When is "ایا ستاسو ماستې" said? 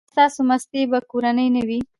0.03-0.81